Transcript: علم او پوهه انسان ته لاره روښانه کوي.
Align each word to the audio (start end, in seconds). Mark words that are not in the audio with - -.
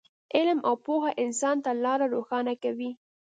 علم 0.35 0.59
او 0.67 0.73
پوهه 0.85 1.11
انسان 1.23 1.57
ته 1.63 1.71
لاره 1.83 2.05
روښانه 2.15 2.53
کوي. 2.63 2.91